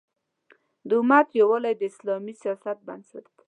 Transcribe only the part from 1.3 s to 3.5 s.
یووالی د اسلامي سیاست بنسټ دی.